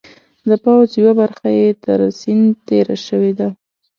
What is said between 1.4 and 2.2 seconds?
یې تر